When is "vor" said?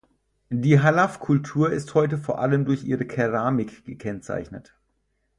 2.17-2.39